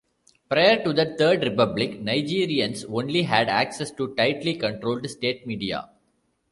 [0.49, 5.89] Prior to the Third Republic, Nigeriens only had access to tightly controlled state media.